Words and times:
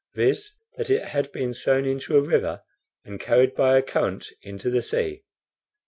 viz., 0.15 0.49
that 0.77 0.89
it 0.89 1.09
had 1.09 1.31
been 1.31 1.53
thrown 1.53 1.85
into 1.85 2.17
a 2.17 2.21
river 2.23 2.63
and 3.05 3.19
carried 3.19 3.53
by 3.53 3.77
a 3.77 3.83
current 3.83 4.29
into 4.41 4.67
the 4.71 4.81
sea. 4.81 5.21